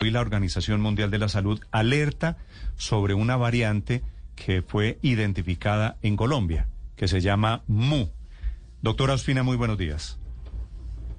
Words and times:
Hoy 0.00 0.12
la 0.12 0.20
Organización 0.20 0.80
Mundial 0.80 1.10
de 1.10 1.18
la 1.18 1.28
Salud 1.28 1.58
alerta 1.72 2.36
sobre 2.76 3.14
una 3.14 3.36
variante 3.36 4.04
que 4.36 4.62
fue 4.62 5.00
identificada 5.02 5.96
en 6.02 6.14
Colombia, 6.14 6.68
que 6.94 7.08
se 7.08 7.20
llama 7.20 7.62
MU. 7.66 8.08
Doctora 8.80 9.14
Ospina, 9.14 9.42
muy 9.42 9.56
buenos 9.56 9.76
días. 9.76 10.20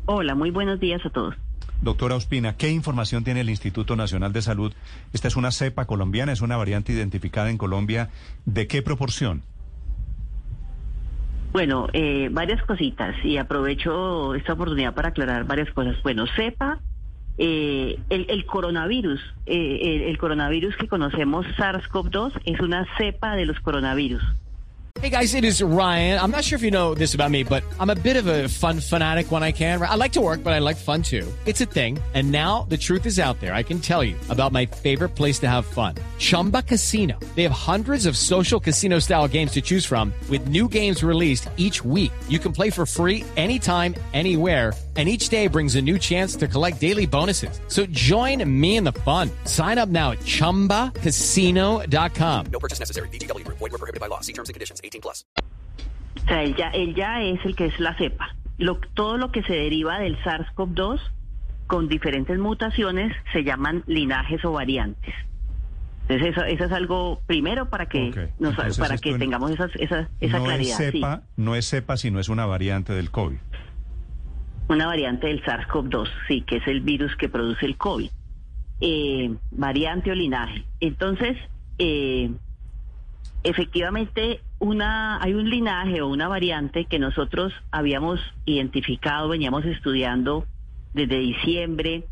Hola, 0.06 0.34
muy 0.34 0.52
buenos 0.52 0.80
días 0.80 1.06
a 1.06 1.10
todos. 1.10 1.36
Doctora 1.82 2.16
Ospina, 2.16 2.56
¿qué 2.56 2.70
información 2.72 3.26
tiene 3.26 3.42
el 3.42 3.50
Instituto 3.50 3.98
Nacional 3.98 4.32
de 4.32 4.42
Salud? 4.42 4.74
Esta 5.12 5.28
es 5.28 5.36
una 5.36 5.52
cepa 5.52 5.84
colombiana, 5.84 6.32
es 6.32 6.40
una 6.40 6.56
variante 6.56 6.94
identificada 6.94 7.50
en 7.50 7.58
Colombia. 7.58 8.12
¿De 8.46 8.68
qué 8.68 8.82
proporción? 8.82 9.44
Bueno, 11.52 11.90
eh, 11.92 12.30
varias 12.32 12.64
cositas 12.64 13.14
y 13.26 13.36
aprovecho 13.36 14.36
esta 14.36 14.54
oportunidad 14.54 14.94
para 14.94 15.10
aclarar 15.10 15.44
varias 15.44 15.70
cosas. 15.72 16.02
Bueno, 16.02 16.28
cepa, 16.38 16.80
eh, 17.40 17.98
el, 18.10 18.30
el, 18.30 18.46
coronavirus, 18.46 19.20
eh, 19.46 19.80
el, 19.82 20.02
el 20.04 20.18
coronavirus 20.18 20.76
que 20.76 20.88
conocemos 20.88 21.46
SARS-CoV-2 21.58 22.42
es 22.46 22.60
una 22.60 22.86
cepa 22.98 23.36
de 23.36 23.46
los 23.46 23.60
coronavirus. 23.62 24.22
Hey 25.02 25.10
guys, 25.10 25.34
it 25.34 25.46
is 25.46 25.64
Ryan. 25.64 26.20
I'm 26.20 26.30
not 26.30 26.44
sure 26.44 26.58
if 26.58 26.62
you 26.62 26.72
know 26.72 26.94
this 26.94 27.14
about 27.14 27.32
me, 27.32 27.44
but 27.44 27.64
I'm 27.80 27.90
a 27.90 27.96
bit 27.96 28.18
of 28.18 28.28
a 28.28 28.50
fun 28.50 28.82
fanatic 28.82 29.32
when 29.32 29.44
I 29.44 29.54
can. 29.54 29.82
I 29.82 29.96
like 29.96 30.12
to 30.14 30.22
work, 30.22 30.44
but 30.44 30.52
I 30.52 30.60
like 30.60 30.76
fun 30.76 31.02
too. 31.02 31.26
It's 31.46 31.62
a 31.62 31.66
thing. 31.66 32.00
And 32.14 32.34
now 32.34 32.66
the 32.68 32.76
truth 32.76 33.06
is 33.06 33.18
out 33.18 33.40
there. 33.40 33.54
I 33.54 33.64
can 33.64 33.80
tell 33.80 34.04
you 34.04 34.18
about 34.30 34.52
my 34.52 34.66
favorite 34.66 35.16
place 35.16 35.40
to 35.40 35.48
have 35.48 35.66
fun. 35.66 35.96
Chumba 36.18 36.64
Casino. 36.64 37.18
They 37.36 37.44
have 37.44 37.54
hundreds 37.54 38.08
of 38.08 38.18
social 38.18 38.60
casino 38.60 39.00
style 39.00 39.30
games 39.30 39.52
to 39.54 39.62
choose 39.62 39.86
from 39.86 40.12
with 40.30 40.50
new 40.50 40.68
games 40.68 41.02
released 41.02 41.48
each 41.56 41.86
week. 41.86 42.12
You 42.28 42.40
can 42.40 42.52
play 42.52 42.70
for 42.70 42.86
free 42.86 43.24
anytime, 43.38 43.96
anywhere. 44.14 44.74
And 45.00 45.08
each 45.08 45.30
day 45.30 45.48
brings 45.48 45.76
a 45.76 45.82
new 45.82 45.98
chance 45.98 46.36
to 46.36 46.46
collect 46.46 46.82
daily 46.82 47.06
bonuses. 47.08 47.62
So 47.70 47.86
join 47.86 48.44
me 48.44 48.76
in 48.76 48.84
the 48.84 48.92
fun. 49.06 49.30
Sign 49.46 49.78
up 49.78 49.88
now 49.88 50.12
at 50.12 50.20
ChumbaCasino.com. 50.26 52.46
No 52.52 52.60
purchase 52.60 52.80
necessary. 52.80 53.08
BGW. 53.10 53.48
Void 53.48 53.62
were 53.72 53.78
prohibited 53.78 54.02
by 54.02 54.08
law. 54.10 54.20
See 54.20 54.34
terms 54.34 54.50
and 54.50 54.56
conditions. 54.56 54.82
18 54.84 55.00
plus. 55.02 55.24
O 56.18 56.22
sea, 56.28 56.44
él 56.44 56.54
ya, 56.58 56.70
él 56.72 56.96
ya 56.96 57.22
es 57.22 57.40
el 57.46 57.56
que 57.56 57.68
es 57.68 57.80
la 57.80 57.96
cepa. 57.98 58.36
Lo, 58.58 58.78
todo 58.94 59.16
lo 59.18 59.32
que 59.32 59.42
se 59.44 59.54
deriva 59.54 60.00
del 60.00 60.18
SARS-CoV-2 60.22 61.00
con 61.68 61.88
diferentes 61.88 62.38
mutaciones 62.38 63.16
se 63.32 63.46
llaman 63.46 63.86
linajes 63.88 64.44
o 64.44 64.52
variantes. 64.52 65.14
Entonces 66.10 66.36
eso, 66.36 66.44
eso 66.46 66.66
es 66.66 66.72
algo 66.72 67.22
primero 67.28 67.70
para 67.70 67.86
que 67.88 68.10
Ok. 68.10 68.18
nos, 68.40 68.50
Entonces 68.52 68.80
para 68.80 68.98
que 68.98 69.12
en- 69.12 69.20
tengamos 69.20 69.52
esa, 69.52 69.66
esa, 69.76 70.10
esa 70.20 70.40
no 70.40 70.46
claridad. 70.46 70.82
es 70.82 70.92
sí. 70.92 71.00
cepa, 71.00 71.22
no 71.38 71.56
es 71.56 71.70
cepa, 71.70 71.98
sino 71.98 72.20
es 72.20 72.30
una 72.30 72.48
variante 72.48 72.94
del 72.94 73.12
COVID. 73.12 73.38
Una 74.70 74.86
variante 74.86 75.28
del 75.28 75.44
SARS-CoV-2, 75.44 76.08
sí, 76.28 76.42
que 76.42 76.58
es 76.58 76.68
el 76.68 76.82
virus 76.82 77.16
que 77.18 77.28
produce 77.28 77.66
el 77.66 77.76
COVID. 77.76 78.10
Eh, 78.82 79.36
variante 79.52 80.12
o 80.12 80.16
linaje. 80.16 80.64
Entonces, 80.80 81.36
eh, 81.80 82.32
efectivamente, 83.44 84.42
una, 84.60 85.22
hay 85.22 85.34
un 85.34 85.50
linaje 85.50 86.02
o 86.02 86.08
una 86.08 86.28
variante 86.28 86.86
que 86.86 87.00
nosotros 87.00 87.52
habíamos 87.72 88.20
identificado, 88.46 89.28
veníamos 89.30 89.66
estudiando 89.66 90.46
desde 90.94 91.18
diciembre 91.20 92.04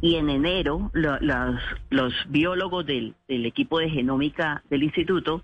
y 0.00 0.14
en 0.14 0.30
enero 0.30 0.90
lo- 0.92 1.18
los, 1.20 1.60
los 1.90 2.12
biólogos 2.28 2.86
del, 2.86 3.14
del 3.26 3.46
equipo 3.46 3.78
de 3.78 3.90
genómica 3.90 4.62
del 4.70 4.84
instituto 4.84 5.42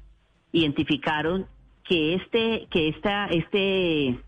identificaron 0.53 1.47
que 1.85 2.15
este, 2.15 2.67
que 2.71 2.89
esta, 2.89 3.27
este 3.27 4.19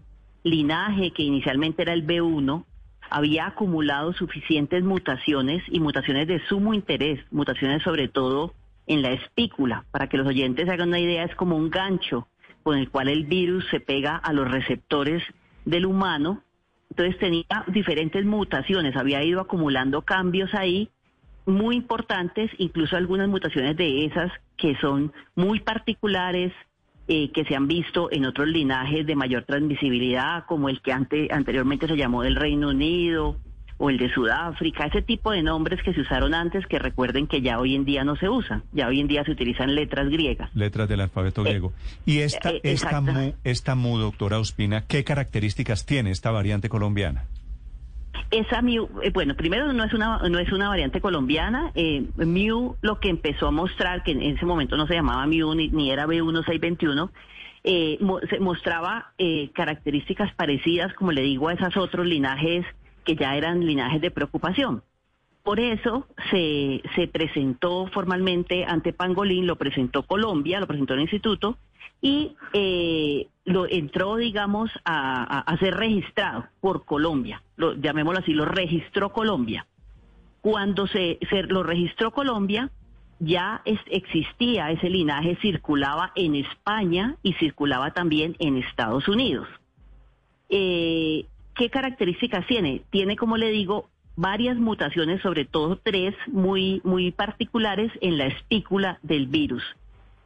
linaje 0.47 1.11
que 1.11 1.23
inicialmente 1.23 1.83
era 1.83 1.93
el 1.93 2.07
B1 2.07 2.65
había 3.11 3.47
acumulado 3.47 4.13
suficientes 4.13 4.83
mutaciones 4.83 5.63
y 5.69 5.81
mutaciones 5.81 6.27
de 6.27 6.41
sumo 6.49 6.75
interés, 6.75 7.21
mutaciones 7.31 7.83
sobre 7.83 8.09
todo 8.09 8.55
en 8.87 9.03
la 9.03 9.11
espícula. 9.11 9.85
Para 9.91 10.09
que 10.09 10.17
los 10.17 10.27
oyentes 10.27 10.69
hagan 10.69 10.89
una 10.89 11.01
idea, 11.01 11.25
es 11.25 11.35
como 11.35 11.57
un 11.57 11.71
gancho 11.71 12.29
con 12.63 12.79
el 12.79 12.91
cual 12.91 13.09
el 13.09 13.27
virus 13.27 13.65
se 13.71 13.81
pega 13.81 14.17
a 14.17 14.33
los 14.33 14.51
receptores 14.51 15.23
del 15.65 15.87
humano. 15.87 16.43
Entonces 16.91 17.19
tenía 17.19 17.65
diferentes 17.69 18.25
mutaciones, 18.25 18.97
había 18.97 19.23
ido 19.23 19.41
acumulando 19.41 20.03
cambios 20.03 20.53
ahí 20.55 20.91
muy 21.45 21.77
importantes, 21.77 22.51
incluso 22.59 22.97
algunas 22.97 23.29
mutaciones 23.29 23.77
de 23.77 24.05
esas 24.05 24.33
que 24.57 24.77
son 24.81 25.13
muy 25.37 25.61
particulares, 25.61 26.53
eh, 27.09 27.31
que 27.33 27.45
se 27.45 27.55
han 27.55 27.69
visto 27.69 28.11
en 28.11 28.25
otros 28.25 28.49
linajes 28.49 29.07
de 29.07 29.15
mayor 29.15 29.45
transmisibilidad, 29.45 30.45
como 30.47 30.69
el 30.69 30.81
que 30.81 30.93
ante- 30.93 31.29
anteriormente 31.33 31.87
se 31.87 31.97
llamó 31.97 32.23
del 32.23 32.37
Reino 32.37 32.69
Unido 32.71 33.37
o 33.79 33.91
el 33.91 33.99
de 33.99 34.11
Sudáfrica, 34.13 34.87
ese 34.87 35.03
tipo 35.03 35.31
de 35.33 35.43
nombres 35.43 35.83
que 35.83 35.93
se 35.93 36.01
usaron 36.01 36.33
antes, 36.33 36.67
que 36.67 36.79
recuerden 36.79 37.27
que 37.27 37.43
ya 37.43 37.59
hoy 37.61 37.75
en 37.75 37.85
día 37.85 38.05
no 38.05 38.17
se 38.17 38.27
usan, 38.29 38.63
ya 38.73 38.89
hoy 38.89 39.01
en 39.01 39.07
día 39.07 39.23
se 39.25 39.33
utilizan 39.33 39.75
letras 39.75 40.09
griegas. 40.09 40.51
Letras 40.55 40.89
del 40.89 41.03
alfabeto 41.03 41.43
griego. 41.43 41.73
Y 42.07 42.21
esta, 42.21 42.51
eh, 42.51 42.61
esta, 42.63 43.01
mu, 43.03 43.33
esta 43.45 43.75
mu, 43.75 43.99
doctora 43.99 44.39
Ospina, 44.39 44.85
¿qué 44.87 45.05
características 45.05 45.85
tiene 45.85 46.11
esta 46.11 46.31
variante 46.31 46.71
colombiana? 46.71 47.25
Esa 48.31 48.61
Mu, 48.61 48.89
eh, 49.03 49.11
bueno, 49.13 49.35
primero 49.37 49.73
no 49.73 49.85
es 49.85 49.93
una 49.93 50.19
no 50.19 50.39
es 50.39 50.53
una 50.53 50.69
variante 50.69 51.01
colombiana. 51.01 51.71
Eh, 51.75 52.05
Mu 52.17 52.75
lo 52.81 52.99
que 52.99 53.09
empezó 53.09 53.49
a 53.49 53.51
mostrar, 53.51 54.03
que 54.03 54.13
en 54.13 54.23
ese 54.23 54.45
momento 54.45 54.77
no 54.77 54.87
se 54.87 54.95
llamaba 54.95 55.27
Mu 55.27 55.55
ni, 55.55 55.69
ni 55.69 55.91
era 55.91 56.07
B1621, 56.07 57.11
eh, 57.69 57.99
se 58.31 58.41
mostraba 58.41 59.13
eh, 59.19 59.51
características 59.53 60.33
parecidas, 60.35 60.93
como 60.95 61.13
le 61.13 61.23
digo, 61.23 61.49
a 61.49 61.55
esos 61.55 61.77
otros 61.77 62.07
linajes 62.07 62.65
que 63.05 63.17
ya 63.17 63.37
eran 63.37 63.65
linajes 63.65 64.01
de 64.01 64.11
preocupación. 64.11 64.83
Por 65.43 65.61
eso 65.61 66.07
se, 66.31 66.83
se 66.95 67.07
presentó 67.07 67.87
formalmente 67.89 68.65
ante 68.65 68.93
Pangolín, 68.93 69.47
lo 69.47 69.57
presentó 69.57 70.05
Colombia, 70.05 70.59
lo 70.59 70.67
presentó 70.67 70.95
el 70.95 71.01
instituto 71.03 71.57
y 72.01 72.37
eh, 72.53 73.29
lo 73.45 73.67
entró, 73.69 74.17
digamos, 74.17 74.71
a, 74.85 75.39
a- 75.41 75.57
ser 75.59 75.75
registrado 75.75 76.47
por 76.61 76.85
Colombia, 76.85 77.43
lo, 77.57 77.75
llamémoslo 77.75 78.21
así, 78.21 78.33
lo 78.33 78.45
registró 78.45 79.13
Colombia. 79.13 79.67
Cuando 80.41 80.87
se, 80.87 81.19
se 81.31 81.43
lo 81.45 81.63
registró 81.63 82.11
Colombia, 82.13 82.71
ya 83.19 83.63
existía 83.65 84.71
ese 84.71 84.91
linaje, 84.91 85.37
circulaba 85.41 86.13
en 86.15 86.35
España 86.37 87.17
y 87.23 87.33
circulaba 87.35 87.93
también 87.93 88.37
en 88.39 88.57
Estados 88.59 89.09
Unidos. 89.09 89.49
Eh, 90.49 91.27
¿Qué 91.55 91.71
características 91.71 92.47
tiene? 92.47 92.83
Tiene, 92.91 93.17
como 93.17 93.37
le 93.39 93.51
digo, 93.51 93.89
varias 94.15 94.57
mutaciones, 94.59 95.23
sobre 95.23 95.45
todo 95.47 95.77
tres 95.83 96.15
muy, 96.29 96.81
muy 96.85 97.11
particulares 97.11 97.91
en 98.01 98.19
la 98.19 98.27
espícula 98.27 98.99
del 99.03 99.27
virus. 99.27 99.63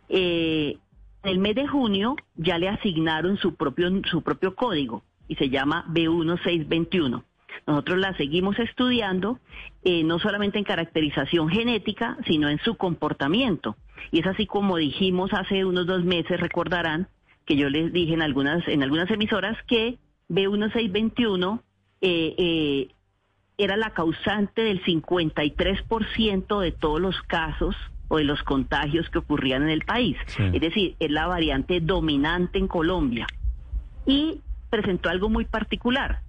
Eh, 0.08 0.78
en 1.22 1.30
el 1.30 1.38
mes 1.38 1.54
de 1.54 1.66
junio 1.66 2.16
ya 2.36 2.58
le 2.58 2.68
asignaron 2.68 3.36
su 3.36 3.54
propio, 3.54 3.90
su 4.10 4.22
propio 4.22 4.54
código 4.54 5.02
y 5.28 5.36
se 5.36 5.48
llama 5.48 5.84
B1621. 5.88 7.22
Nosotros 7.66 7.98
la 7.98 8.16
seguimos 8.16 8.58
estudiando, 8.58 9.38
eh, 9.84 10.02
no 10.02 10.18
solamente 10.18 10.58
en 10.58 10.64
caracterización 10.64 11.48
genética, 11.50 12.16
sino 12.26 12.48
en 12.48 12.58
su 12.58 12.76
comportamiento. 12.76 13.76
Y 14.10 14.20
es 14.20 14.26
así 14.26 14.46
como 14.46 14.76
dijimos 14.76 15.32
hace 15.32 15.64
unos 15.64 15.86
dos 15.86 16.04
meses, 16.04 16.40
recordarán, 16.40 17.08
que 17.44 17.56
yo 17.56 17.68
les 17.68 17.92
dije 17.92 18.14
en 18.14 18.22
algunas, 18.22 18.66
en 18.68 18.82
algunas 18.82 19.10
emisoras 19.10 19.56
que 19.66 19.98
B1621 20.28 21.60
eh, 22.00 22.34
eh, 22.38 22.88
era 23.58 23.76
la 23.76 23.90
causante 23.90 24.62
del 24.62 24.82
53% 24.82 26.60
de 26.60 26.72
todos 26.72 27.00
los 27.00 27.20
casos 27.22 27.76
o 28.10 28.18
de 28.18 28.24
los 28.24 28.42
contagios 28.42 29.08
que 29.08 29.18
ocurrían 29.18 29.62
en 29.62 29.70
el 29.70 29.82
país. 29.82 30.16
Sí. 30.26 30.42
Es 30.52 30.60
decir, 30.60 30.96
es 30.98 31.10
la 31.10 31.28
variante 31.28 31.80
dominante 31.80 32.58
en 32.58 32.66
Colombia. 32.66 33.26
Y 34.04 34.40
presentó 34.68 35.08
algo 35.08 35.30
muy 35.30 35.44
particular. 35.44 36.20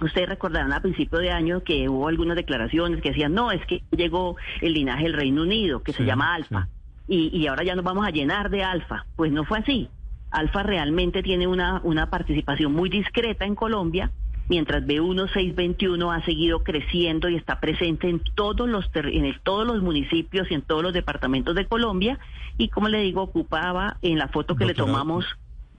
Ustedes 0.00 0.28
recordarán 0.28 0.72
a 0.72 0.80
principio 0.80 1.18
de 1.18 1.32
año 1.32 1.64
que 1.64 1.88
hubo 1.88 2.06
algunas 2.08 2.36
declaraciones 2.36 3.02
que 3.02 3.10
decían, 3.10 3.34
no, 3.34 3.50
es 3.50 3.64
que 3.66 3.82
llegó 3.90 4.36
el 4.60 4.74
linaje 4.74 5.02
del 5.02 5.14
Reino 5.14 5.42
Unido, 5.42 5.82
que 5.82 5.92
Sí, 5.92 5.98
se 5.98 6.04
llama 6.04 6.34
Alfa, 6.34 6.68
y, 7.08 7.36
y 7.36 7.48
ahora 7.48 7.64
ya 7.64 7.74
nos 7.74 7.84
vamos 7.84 8.06
a 8.06 8.10
llenar 8.10 8.48
de 8.48 8.62
Alfa. 8.62 9.04
Pues 9.16 9.32
no 9.32 9.44
fue 9.44 9.58
así. 9.58 9.88
Alfa 10.30 10.62
realmente 10.62 11.22
tiene 11.22 11.48
una, 11.48 11.80
una 11.82 12.10
participación 12.10 12.72
muy 12.72 12.88
discreta 12.88 13.44
en 13.44 13.56
Colombia 13.56 14.12
mientras 14.48 14.84
B1621 14.84 16.16
ha 16.16 16.24
seguido 16.24 16.62
creciendo 16.62 17.28
y 17.28 17.36
está 17.36 17.60
presente 17.60 18.08
en 18.08 18.20
todos 18.34 18.68
los 18.68 18.90
en 18.94 19.24
el, 19.24 19.40
todos 19.40 19.66
los 19.66 19.82
municipios 19.82 20.50
y 20.50 20.54
en 20.54 20.62
todos 20.62 20.82
los 20.82 20.92
departamentos 20.92 21.54
de 21.54 21.66
Colombia 21.66 22.18
y 22.58 22.68
como 22.68 22.88
le 22.88 23.00
digo 23.00 23.22
ocupaba 23.22 23.98
en 24.02 24.18
la 24.18 24.28
foto 24.28 24.56
que 24.56 24.66
le 24.66 24.74
tomamos 24.74 25.24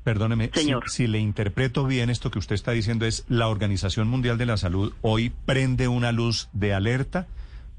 Perdóneme, 0.04 0.50
Señor. 0.54 0.84
Si, 0.88 1.04
si 1.04 1.08
le 1.08 1.20
interpreto 1.20 1.86
bien 1.86 2.10
esto 2.10 2.30
que 2.30 2.38
usted 2.38 2.56
está 2.56 2.72
diciendo 2.72 3.06
es 3.06 3.26
la 3.30 3.48
Organización 3.48 4.10
Mundial 4.10 4.38
de 4.38 4.46
la 4.46 4.58
Salud 4.58 4.94
hoy 5.02 5.32
prende 5.46 5.88
una 5.88 6.12
luz 6.12 6.50
de 6.52 6.74
alerta 6.74 7.26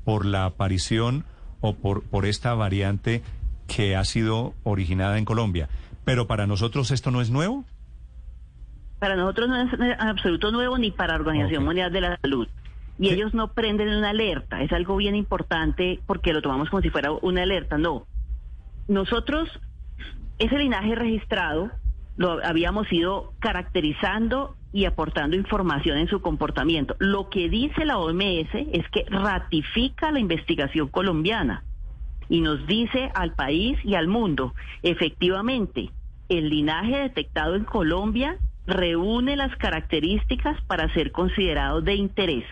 por 0.04 0.24
la 0.24 0.46
aparición 0.46 1.24
o 1.60 1.74
por, 1.74 2.02
por 2.02 2.24
esta 2.24 2.54
variante 2.54 3.22
que 3.66 3.96
ha 3.96 4.04
sido 4.04 4.54
originada 4.64 5.18
en 5.18 5.24
Colombia. 5.24 5.68
Pero 6.04 6.26
para 6.26 6.46
nosotros 6.46 6.90
esto 6.90 7.10
no 7.10 7.20
es 7.20 7.30
nuevo. 7.30 7.64
Para 8.98 9.16
nosotros 9.16 9.48
no 9.48 9.56
es 9.56 9.72
en 9.72 10.00
absoluto 10.00 10.50
nuevo 10.50 10.78
ni 10.78 10.90
para 10.90 11.14
la 11.14 11.20
Organización. 11.20 11.64
Mundial 11.64 11.92
de 11.92 12.00
la 12.00 12.18
Salud. 12.20 12.48
Y 12.98 13.08
¿Qué? 13.08 13.14
ellos 13.14 13.34
no 13.34 13.52
prenden 13.52 13.88
una 13.88 14.10
alerta. 14.10 14.62
Es 14.62 14.72
algo 14.72 14.96
bien 14.96 15.14
importante 15.14 16.00
porque 16.06 16.32
lo 16.32 16.42
tomamos 16.42 16.70
como 16.70 16.82
si 16.82 16.90
fuera 16.90 17.12
una 17.12 17.42
alerta. 17.42 17.76
No. 17.76 18.06
Nosotros, 18.88 19.48
ese 20.38 20.58
linaje 20.58 20.94
registrado, 20.94 21.70
lo 22.16 22.44
habíamos 22.44 22.90
ido 22.92 23.32
caracterizando 23.40 24.56
y 24.72 24.86
aportando 24.86 25.36
información 25.36 25.98
en 25.98 26.08
su 26.08 26.20
comportamiento. 26.20 26.96
Lo 26.98 27.28
que 27.28 27.48
dice 27.48 27.84
la 27.84 27.98
OMS 27.98 28.48
es 28.72 28.88
que 28.90 29.04
ratifica 29.08 30.10
la 30.10 30.20
investigación 30.20 30.88
colombiana 30.88 31.64
y 32.28 32.40
nos 32.40 32.66
dice 32.66 33.10
al 33.14 33.34
país 33.34 33.78
y 33.84 33.94
al 33.94 34.08
mundo, 34.08 34.54
efectivamente, 34.82 35.90
el 36.28 36.48
linaje 36.48 36.98
detectado 36.98 37.54
en 37.54 37.64
Colombia 37.64 38.38
reúne 38.66 39.36
las 39.36 39.54
características 39.56 40.60
para 40.62 40.92
ser 40.94 41.12
considerado 41.12 41.80
de 41.80 41.94
interés. 41.94 42.44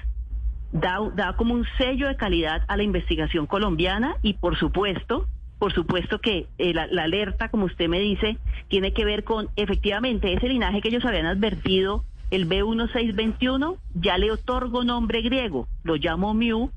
Da, 0.72 0.98
da 1.14 1.36
como 1.36 1.54
un 1.54 1.66
sello 1.76 2.08
de 2.08 2.16
calidad 2.16 2.62
a 2.68 2.76
la 2.76 2.82
investigación 2.82 3.46
colombiana 3.46 4.16
y 4.22 4.34
por 4.34 4.56
supuesto, 4.58 5.26
por 5.58 5.72
supuesto 5.72 6.18
que 6.18 6.46
eh, 6.58 6.72
la, 6.72 6.86
la 6.86 7.04
alerta, 7.04 7.50
como 7.50 7.66
usted 7.66 7.88
me 7.88 8.00
dice, 8.00 8.38
tiene 8.68 8.92
que 8.92 9.04
ver 9.04 9.22
con 9.24 9.48
efectivamente 9.56 10.32
ese 10.32 10.48
linaje 10.48 10.80
que 10.80 10.88
ellos 10.88 11.04
habían 11.04 11.26
advertido, 11.26 12.04
el 12.30 12.48
B1621, 12.48 13.76
ya 13.94 14.16
le 14.16 14.32
otorgo 14.32 14.84
nombre 14.84 15.20
griego, 15.20 15.68
lo 15.84 15.96
llamo 15.96 16.32
Mu, 16.32 16.70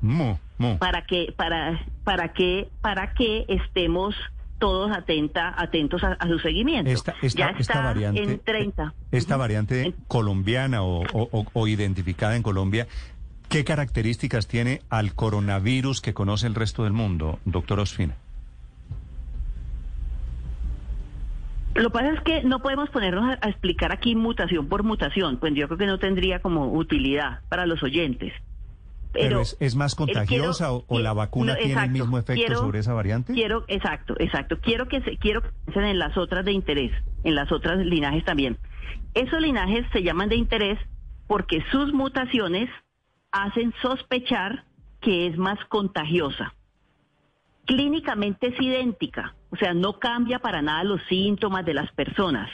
Mu, 0.00 0.36
mu. 0.56 0.78
para 0.78 1.02
que 1.04 1.34
para 1.36 1.84
para 2.04 2.32
que 2.32 2.68
para 2.80 3.12
que 3.12 3.44
estemos 3.48 4.14
todos 4.60 4.92
atenta 4.96 5.52
atentos 5.60 6.04
a, 6.04 6.12
a 6.12 6.28
su 6.28 6.38
seguimiento. 6.38 6.88
Esta, 6.88 7.14
esta, 7.22 7.38
ya 7.38 7.46
esta 7.48 7.60
está 7.60 7.80
variante, 7.82 8.22
en 8.22 8.38
30. 8.38 8.94
esta 9.10 9.34
Ujú. 9.34 9.40
variante 9.40 9.82
En- 9.86 9.94
colombiana 10.06 10.82
o, 10.82 11.02
o- 11.12 11.66
identificada 11.66 12.36
en 12.36 12.42
Colombia, 12.44 12.86
¿qué 13.48 13.64
características 13.64 14.46
tiene 14.46 14.82
al 14.90 15.14
coronavirus 15.14 16.00
que 16.00 16.14
conoce 16.14 16.46
el 16.46 16.54
resto 16.54 16.84
del 16.84 16.92
mundo, 16.92 17.40
doctor 17.44 17.80
Ospina? 17.80 18.14
Lo 21.74 21.84
que 21.90 21.92
pasa 21.92 22.12
es 22.14 22.20
que 22.22 22.42
no 22.42 22.60
podemos 22.60 22.90
ponernos 22.90 23.24
a 23.40 23.48
explicar 23.48 23.92
aquí 23.92 24.14
mutación 24.16 24.68
por 24.68 24.82
mutación, 24.82 25.38
pues 25.38 25.54
yo 25.54 25.66
creo 25.68 25.78
que 25.78 25.86
no 25.86 25.98
tendría 25.98 26.40
como 26.40 26.72
utilidad 26.72 27.40
para 27.48 27.64
los 27.64 27.82
oyentes. 27.82 28.32
Pero, 29.12 29.40
es, 29.40 29.56
es 29.60 29.74
más 29.74 29.94
eh, 29.94 29.96
contagiosa 29.96 30.66
quiero- 30.66 30.84
o, 30.88 30.96
o 30.96 30.98
la 31.00 31.12
vacuna 31.12 31.54
no, 31.54 31.58
tiene 31.58 31.82
el 31.84 31.90
mismo 31.90 32.18
efecto 32.18 32.40
Quiero- 32.46 32.58
sobre 32.60 32.78
esa 32.78 32.92
variante? 32.94 33.32
Quiero, 33.32 33.64
exacto, 33.68 34.14
exacto. 34.18 34.58
Quiero 34.60 34.86
que 34.88 35.00
se, 35.02 35.16
quiero 35.18 35.42
que 35.42 35.48
piensen 35.64 35.84
en 35.84 35.98
las 35.98 36.16
otras 36.16 36.44
de 36.44 36.52
interés, 36.52 36.92
en 37.24 37.34
las 37.34 37.50
otras 37.52 37.78
linajes 37.78 38.24
también. 38.24 38.58
Esos 39.14 39.40
linajes 39.40 39.84
se 39.92 40.02
llaman 40.02 40.28
de 40.28 40.36
interés 40.36 40.78
porque 41.26 41.64
sus 41.72 41.92
mutaciones 41.92 42.68
hacen 43.32 43.72
sospechar 43.82 44.64
que 45.00 45.26
es 45.26 45.36
más 45.38 45.58
contagiosa. 45.68 46.54
Clínicamente 47.66 48.48
es 48.48 48.60
idéntica, 48.60 49.34
o 49.50 49.56
sea, 49.56 49.74
no 49.74 49.98
cambia 49.98 50.40
para 50.40 50.60
nada 50.62 50.82
los 50.84 51.00
síntomas 51.08 51.64
de 51.64 51.74
las 51.74 51.90
personas 51.92 52.50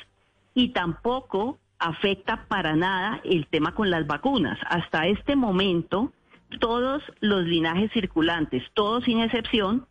y 0.55 0.71
tampoco 0.73 1.59
afecta 1.79 2.47
para 2.49 2.77
nada 2.77 3.21
el 3.25 3.47
tema 3.47 3.75
con 3.75 3.91
las 3.91 4.07
vacunas. 4.07 4.59
Hasta 4.69 5.07
este 5.07 5.35
momento, 5.37 6.13
todos 6.61 7.03
los 7.21 7.45
linajes 7.45 7.91
circulantes, 7.93 8.63
todos 8.75 9.05
sin 9.05 9.21
excepción, 9.21 9.87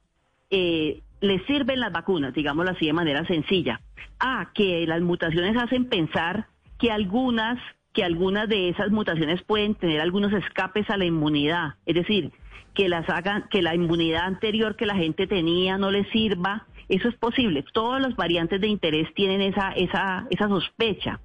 eh, 0.50 1.02
les 1.22 1.44
sirven 1.46 1.80
las 1.80 1.92
vacunas, 1.92 2.34
digámoslo 2.34 2.72
así 2.72 2.86
de 2.86 2.94
manera 2.94 3.26
sencilla. 3.26 3.82
Ah, 4.20 4.52
que 4.54 4.86
las 4.88 5.02
mutaciones 5.02 5.58
hacen 5.58 5.86
pensar 5.86 6.48
que 6.80 6.92
algunas, 6.92 7.60
que 7.94 8.04
algunas 8.04 8.48
de 8.48 8.70
esas 8.70 8.92
mutaciones 8.92 9.42
pueden 9.44 9.76
tener 9.76 10.02
algunos 10.02 10.34
escapes 10.34 10.90
a 10.90 10.98
la 10.98 11.06
inmunidad, 11.06 11.76
es 11.86 11.96
decir, 11.96 12.32
que 12.74 12.90
las 12.90 13.10
hagan, 13.10 13.48
que 13.50 13.62
la 13.62 13.74
inmunidad 13.74 14.26
anterior 14.26 14.76
que 14.76 14.86
la 14.86 14.96
gente 14.96 15.28
tenía 15.28 15.78
no 15.78 15.92
les 15.92 16.08
sirva, 16.10 16.68
eso 16.90 17.08
es 17.08 17.16
posible. 17.16 17.66
Todas 17.74 18.02
las 18.02 18.16
variantes 18.16 18.62
de 18.62 18.68
interés 18.68 19.12
tienen 19.16 19.42
esa, 19.42 19.72
esa, 19.72 20.28
esa 20.30 20.48
sospecha, 20.48 21.20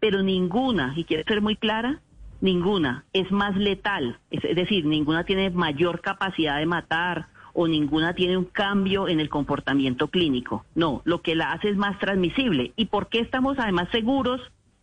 pero 0.00 0.22
ninguna, 0.22 0.92
y 0.96 1.04
quiero 1.04 1.22
ser 1.24 1.40
muy 1.40 1.56
clara, 1.56 2.00
ninguna 2.44 3.04
es 3.12 3.30
más 3.32 3.56
letal, 3.56 4.18
es, 4.30 4.42
decir, 4.54 4.84
ninguna 4.84 5.24
tiene 5.24 5.50
mayor 5.50 6.00
capacidad 6.00 6.58
de 6.58 6.66
matar 6.66 7.26
o 7.54 7.66
ninguna 7.66 8.14
tiene 8.14 8.36
un 8.36 8.44
cambio 8.44 9.08
en 9.08 9.18
el 9.18 9.28
comportamiento 9.28 10.08
clínico. 10.08 10.64
No, 10.74 11.02
lo 11.04 11.22
que 11.22 11.34
la 11.34 11.52
hace 11.52 11.70
es 11.70 11.76
más 11.76 11.98
transmisible. 11.98 12.72
¿Y 12.76 12.86
por 12.86 13.08
qué 13.08 13.20
estamos 13.20 13.58
además 13.58 13.88
seguros 13.92 14.40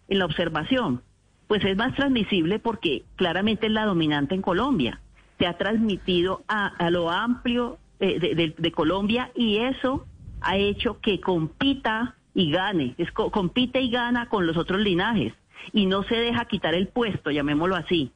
en 0.08 0.20
la 0.20 0.26
observación? 0.26 1.02
Pues 1.48 1.64
es 1.66 1.78
más 1.78 1.94
transmisible 1.96 2.60
porque 2.60 3.04
claramente 3.16 3.68
es 3.68 3.74
la 3.74 3.86
dominante 3.86 4.36
en 4.36 4.42
Colombia. 4.42 5.00
Se 5.38 5.46
ha 5.48 5.58
transmitido 5.58 6.44
a, 6.48 6.68
a 6.68 6.90
lo 6.90 7.12
amplio 7.12 7.78
eh, 8.00 8.20
de, 8.20 8.36
de- 8.36 8.56
de 8.58 8.72
Colombia 8.72 9.32
y 9.36 9.58
eso 9.58 10.06
ha 10.42 10.56
hecho 10.58 11.00
que 11.02 11.20
compita 11.20 12.16
y 12.34 12.52
gane, 12.52 12.96
es, 12.98 13.12
co- 13.12 13.30
compite 13.32 13.82
y 13.82 13.92
gana 13.92 14.28
con 14.30 14.48
los 14.48 14.56
otros 14.58 14.80
linajes 14.80 15.34
y 15.74 15.86
no 15.86 16.04
se 16.04 16.16
deja 16.16 16.46
quitar 16.46 16.74
el 16.74 16.88
puesto, 16.88 17.32
llamémoslo 17.32 17.76
así, 17.76 18.12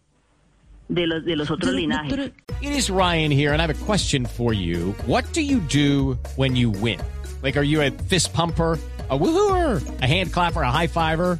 de 0.88 1.08
los, 1.08 1.26
de 1.26 1.36
los 1.36 1.50
otros 1.52 1.74
linajes. 1.74 2.32
It 2.62 2.72
is 2.72 2.90
Ryan 2.90 3.32
here, 3.32 3.54
and 3.54 3.62
I 3.62 3.66
have 3.66 3.82
a 3.82 3.86
question 3.86 4.26
for 4.26 4.54
you. 4.54 4.94
What 5.06 5.26
do 5.34 5.42
you 5.42 5.60
do 5.60 6.18
when 6.36 6.56
you 6.56 6.70
win? 6.70 7.00
Like, 7.42 7.58
are 7.58 7.64
you 7.66 7.82
a 7.82 7.92
fist 7.92 8.34
pumper? 8.34 8.80
A 9.08 9.16
woohooer, 9.16 10.02
a 10.02 10.08
hand 10.08 10.34
clapper, 10.34 10.64
a 10.64 10.72
high 10.72 10.88
fiver. 10.88 11.40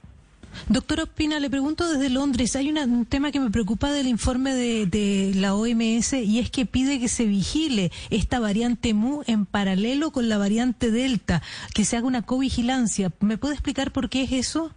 Doctor 0.69 1.01
Ospina, 1.01 1.39
le 1.39 1.49
pregunto 1.49 1.87
desde 1.87 2.09
Londres, 2.09 2.55
hay 2.55 2.71
un 2.71 3.05
tema 3.05 3.31
que 3.31 3.39
me 3.39 3.49
preocupa 3.51 3.91
del 3.91 4.07
informe 4.07 4.53
de, 4.53 4.85
de 4.85 5.33
la 5.35 5.55
OMS 5.55 6.13
y 6.13 6.39
es 6.39 6.49
que 6.51 6.65
pide 6.65 6.99
que 6.99 7.07
se 7.07 7.25
vigile 7.25 7.91
esta 8.09 8.39
variante 8.39 8.93
MU 8.93 9.23
en 9.27 9.45
paralelo 9.45 10.11
con 10.11 10.29
la 10.29 10.37
variante 10.37 10.91
Delta, 10.91 11.41
que 11.73 11.85
se 11.85 11.97
haga 11.97 12.07
una 12.07 12.21
covigilancia. 12.21 13.11
¿Me 13.19 13.37
puede 13.37 13.53
explicar 13.53 13.91
por 13.91 14.09
qué 14.09 14.23
es 14.23 14.31
eso? 14.31 14.71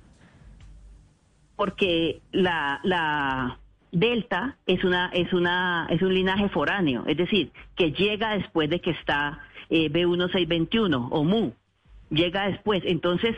porque 1.57 2.21
la, 2.33 2.81
la 2.83 3.59
delta 3.93 4.57
es 4.67 4.83
una 4.85 5.11
es 5.13 5.33
una 5.33 5.87
es 5.91 6.03
un 6.03 6.13
linaje 6.13 6.49
foráneo, 6.49 7.05
es 7.07 7.17
decir, 7.17 7.53
que 7.77 7.93
llega 7.93 8.37
después 8.37 8.69
de 8.71 8.81
que 8.81 8.91
está 8.91 9.41
eh, 9.71 9.91
B1621 9.91 11.09
o 11.11 11.25
MU, 11.25 11.53
llega 12.11 12.49
después. 12.49 12.83
Entonces, 12.85 13.37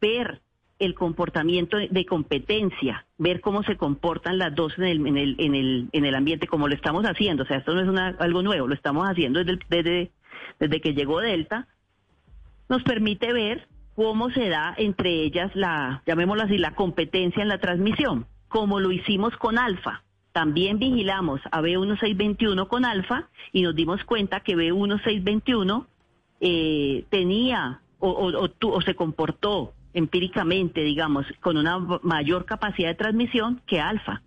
ver 0.00 0.40
el 0.78 0.94
comportamiento 0.94 1.76
de- 1.78 2.06
competencia, 2.06 3.06
ver 3.18 3.40
cómo 3.40 3.62
se 3.62 3.76
comportan 3.76 4.38
las 4.38 4.54
dos 4.54 4.76
en 4.78 4.84
el, 4.84 5.06
en 5.06 5.16
el, 5.16 5.36
en 5.38 5.54
el, 5.54 5.88
en 5.92 6.04
el 6.04 6.14
ambiente, 6.14 6.46
como 6.46 6.68
lo 6.68 6.74
estamos 6.74 7.04
haciendo. 7.04 7.44
O 7.44 7.46
sea, 7.46 7.58
esto 7.58 7.74
no 7.74 7.80
es 7.80 7.88
una- 7.88 8.16
algo 8.18 8.42
nuevo, 8.42 8.66
lo 8.66 8.74
estamos 8.74 9.08
haciendo 9.08 9.42
desde, 9.42 9.58
desde, 9.70 10.10
desde 10.60 10.80
que 10.80 10.92
llegó 10.94 11.20
Delta, 11.20 11.66
nos 12.68 12.82
permite 12.82 13.32
ver 13.32 13.66
cómo 13.94 14.30
se 14.30 14.48
da 14.50 14.74
entre 14.76 15.22
ellas 15.22 15.50
la, 15.54 16.02
llamémoslo 16.06 16.42
así, 16.42 16.58
la 16.58 16.74
competencia 16.74 17.42
en 17.42 17.48
la 17.48 17.58
transmisión, 17.58 18.26
como 18.48 18.78
lo 18.80 18.92
hicimos 18.92 19.34
con 19.38 19.58
Alfa. 19.58 20.02
También 20.32 20.78
vigilamos 20.78 21.40
a 21.50 21.62
B1621 21.62 22.68
con 22.68 22.84
Alfa 22.84 23.28
y 23.52 23.62
nos 23.62 23.74
dimos 23.74 24.04
cuenta 24.04 24.40
que 24.40 24.54
B1621 24.56 25.86
eh, 26.40 27.04
tenía 27.08 27.80
o, 27.98 28.10
o- 28.10 28.44
o 28.44 28.50
o 28.76 28.80
se 28.82 28.94
comportó 28.94 29.72
empíricamente, 29.96 30.82
digamos, 30.82 31.26
con 31.40 31.56
una 31.56 31.78
mayor 31.78 32.44
capacidad 32.44 32.90
de 32.90 32.94
transmisión 32.94 33.62
que 33.66 33.80
Alfa. 33.80 34.22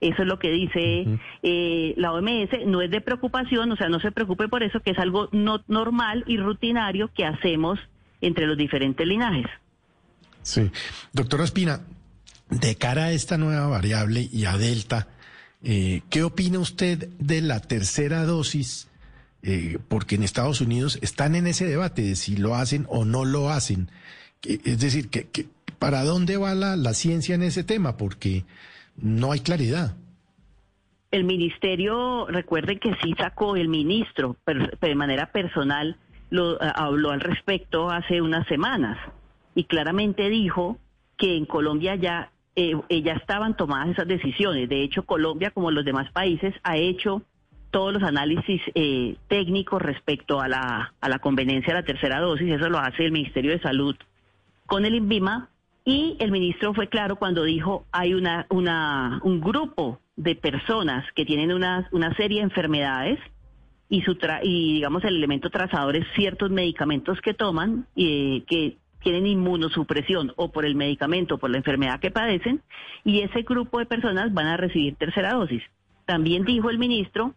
Eso 0.00 0.22
es 0.22 0.28
lo 0.28 0.40
que 0.40 0.50
dice 0.50 1.06
eh, 1.44 1.94
la 1.96 2.12
OMS. 2.12 2.66
No 2.66 2.82
es 2.82 2.90
de 2.90 3.00
preocupación, 3.00 3.70
o 3.70 3.76
sea, 3.76 3.88
no 3.88 4.00
se 4.00 4.10
preocupe 4.10 4.48
por 4.48 4.64
eso, 4.64 4.80
que 4.80 4.90
es 4.90 4.98
algo 4.98 5.28
no 5.30 5.62
normal 5.68 6.24
y 6.26 6.38
rutinario 6.38 7.08
que 7.14 7.24
hacemos 7.24 7.78
entre 8.20 8.48
los 8.48 8.58
diferentes 8.58 9.06
linajes. 9.06 9.46
Sí. 10.42 10.72
Doctora 11.12 11.44
Espina, 11.44 11.82
de 12.50 12.74
cara 12.74 13.04
a 13.04 13.12
esta 13.12 13.38
nueva 13.38 13.68
variable 13.68 14.28
y 14.32 14.46
a 14.46 14.58
Delta, 14.58 15.06
eh, 15.62 16.02
¿qué 16.10 16.24
opina 16.24 16.58
usted 16.58 17.08
de 17.20 17.42
la 17.42 17.60
tercera 17.60 18.24
dosis? 18.24 18.88
Eh, 19.44 19.78
porque 19.86 20.16
en 20.16 20.24
Estados 20.24 20.60
Unidos 20.60 20.98
están 21.00 21.36
en 21.36 21.46
ese 21.46 21.64
debate 21.64 22.02
de 22.02 22.16
si 22.16 22.36
lo 22.36 22.56
hacen 22.56 22.86
o 22.88 23.04
no 23.04 23.24
lo 23.24 23.50
hacen. 23.50 23.88
Es 24.44 24.80
decir, 24.80 25.08
que, 25.08 25.28
que- 25.28 25.46
¿para 25.78 26.02
dónde 26.04 26.36
va 26.36 26.54
la, 26.54 26.76
la 26.76 26.94
ciencia 26.94 27.34
en 27.34 27.42
ese 27.42 27.64
tema? 27.64 27.96
Porque 27.96 28.44
no 28.96 29.32
hay 29.32 29.40
claridad. 29.40 29.94
El 31.10 31.24
ministerio, 31.24 32.26
recuerden 32.28 32.78
que 32.78 32.94
sí 33.02 33.14
sacó 33.18 33.56
el 33.56 33.68
ministro, 33.68 34.36
per- 34.44 34.78
de 34.78 34.94
manera 34.94 35.30
personal, 35.30 35.96
lo, 36.30 36.54
eh, 36.62 36.72
habló 36.74 37.10
al 37.10 37.20
respecto 37.20 37.90
hace 37.90 38.22
unas 38.22 38.46
semanas 38.48 38.98
y 39.54 39.64
claramente 39.64 40.30
dijo 40.30 40.78
que 41.18 41.36
en 41.36 41.44
Colombia 41.44 41.94
ya, 41.96 42.30
eh, 42.56 42.72
eh, 42.88 43.02
ya 43.02 43.12
estaban 43.12 43.56
tomadas 43.56 43.90
esas 43.90 44.08
decisiones. 44.08 44.68
De 44.68 44.82
hecho, 44.82 45.04
Colombia, 45.04 45.50
como 45.50 45.70
los 45.70 45.84
demás 45.84 46.10
países, 46.12 46.54
ha 46.62 46.76
hecho 46.78 47.22
todos 47.70 47.92
los 47.92 48.02
análisis 48.02 48.60
eh, 48.74 49.16
técnicos 49.28 49.80
respecto 49.82 50.40
a 50.40 50.48
la, 50.48 50.94
a 51.00 51.08
la 51.08 51.18
conveniencia 51.18 51.74
de 51.74 51.80
la 51.80 51.86
tercera 51.86 52.20
dosis. 52.20 52.50
Eso 52.50 52.68
lo 52.70 52.78
hace 52.78 53.04
el 53.04 53.12
Ministerio 53.12 53.50
de 53.50 53.60
Salud 53.60 53.94
con 54.72 54.86
el 54.86 54.94
INVIMA 54.94 55.50
y 55.84 56.16
el 56.18 56.32
ministro 56.32 56.72
fue 56.72 56.88
claro 56.88 57.16
cuando 57.16 57.44
dijo 57.44 57.84
hay 57.92 58.14
una, 58.14 58.46
una 58.48 59.20
un 59.22 59.38
grupo 59.38 60.00
de 60.16 60.34
personas 60.34 61.04
que 61.14 61.26
tienen 61.26 61.52
una, 61.52 61.90
una 61.92 62.16
serie 62.16 62.38
de 62.38 62.44
enfermedades 62.44 63.18
y 63.90 64.00
su 64.00 64.14
tra- 64.14 64.40
y 64.42 64.72
digamos 64.72 65.04
el 65.04 65.16
elemento 65.16 65.50
trazador 65.50 65.96
es 65.96 66.06
ciertos 66.14 66.50
medicamentos 66.50 67.20
que 67.20 67.34
toman 67.34 67.86
y 67.94 68.46
que 68.46 68.78
tienen 69.02 69.26
inmunosupresión 69.26 70.32
o 70.36 70.50
por 70.50 70.64
el 70.64 70.74
medicamento 70.74 71.34
o 71.34 71.38
por 71.38 71.50
la 71.50 71.58
enfermedad 71.58 72.00
que 72.00 72.10
padecen 72.10 72.62
y 73.04 73.20
ese 73.20 73.42
grupo 73.42 73.78
de 73.78 73.84
personas 73.84 74.32
van 74.32 74.46
a 74.46 74.56
recibir 74.56 74.96
tercera 74.96 75.34
dosis. 75.34 75.62
También 76.06 76.46
dijo 76.46 76.70
el 76.70 76.78
ministro 76.78 77.34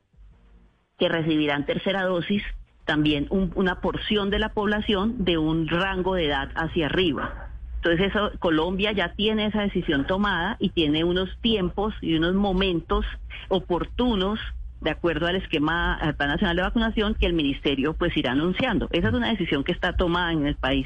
que 0.97 1.09
recibirán 1.09 1.65
tercera 1.65 2.03
dosis 2.03 2.43
también 2.85 3.27
un- 3.29 3.51
una 3.55 3.81
porción 3.81 4.29
de 4.29 4.39
la 4.39 4.49
población 4.49 5.25
de 5.25 5.37
un 5.37 5.67
rango 5.67 6.15
de 6.15 6.27
edad 6.27 6.49
hacia 6.55 6.85
arriba. 6.85 7.49
Entonces 7.77 8.07
eso, 8.11 8.31
Colombia 8.39 8.91
ya 8.93 9.13
tiene 9.13 9.45
esa 9.45 9.61
decisión 9.61 10.07
tomada 10.07 10.55
y 10.59 10.69
tiene 10.69 11.03
unos 11.03 11.29
tiempos 11.41 11.93
y 12.01 12.15
unos 12.15 12.33
momentos 12.33 13.05
oportunos 13.49 14.39
de 14.81 14.89
acuerdo 14.91 15.27
al 15.27 15.35
esquema 15.35 15.95
al 15.95 16.15
Plan 16.15 16.29
Nacional 16.29 16.55
de 16.57 16.61
Vacunación 16.63 17.15
que 17.15 17.25
el 17.25 17.33
ministerio 17.33 17.93
pues 17.93 18.15
irá 18.17 18.31
anunciando. 18.33 18.87
Esa 18.91 19.07
es 19.09 19.13
una 19.13 19.29
decisión 19.29 19.63
que 19.63 19.71
está 19.71 19.93
tomada 19.93 20.31
en 20.31 20.45
el 20.45 20.55
país. 20.55 20.85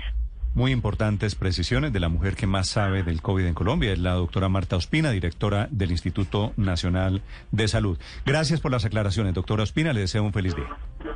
Muy 0.55 0.71
importantes 0.71 1.35
precisiones 1.35 1.93
de 1.93 1.99
la 1.99 2.09
mujer 2.09 2.35
que 2.35 2.47
más 2.47 2.67
sabe 2.69 3.03
del 3.03 3.21
COVID 3.21 3.45
en 3.45 3.53
Colombia, 3.53 3.91
es 3.93 3.99
la 3.99 4.13
doctora 4.13 4.49
Marta 4.49 4.77
Ospina, 4.77 5.11
directora 5.11 5.67
del 5.71 5.91
Instituto 5.91 6.53
Nacional 6.57 7.21
de 7.51 7.67
Salud. 7.67 7.97
Gracias 8.25 8.59
por 8.59 8.71
las 8.71 8.83
aclaraciones, 8.83 9.33
doctora 9.35 9.63
Ospina, 9.63 9.93
le 9.93 10.01
deseo 10.01 10.23
un 10.23 10.33
feliz 10.33 10.55
día. 10.55 10.67